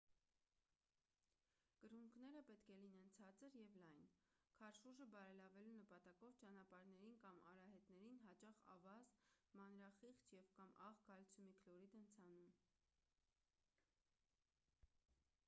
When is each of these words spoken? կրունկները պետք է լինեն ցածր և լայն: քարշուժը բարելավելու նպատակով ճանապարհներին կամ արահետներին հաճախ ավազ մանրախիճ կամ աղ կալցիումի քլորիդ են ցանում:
կրունկները 1.81 2.39
պետք 2.47 2.69
է 2.75 2.75
լինեն 2.83 3.09
ցածր 3.17 3.57
և 3.57 3.73
լայն: 3.79 4.05
քարշուժը 4.61 5.05
բարելավելու 5.15 5.73
նպատակով 5.81 6.39
ճանապարհներին 6.43 7.19
կամ 7.25 7.41
արահետներին 7.51 8.17
հաճախ 8.29 8.61
ավազ 8.77 9.11
մանրախիճ 9.61 10.23
կամ 10.57 10.73
աղ 10.89 11.01
կալցիումի 11.11 11.55
քլորիդ 11.63 11.97
են 12.01 12.09
ցանում: 12.17 12.49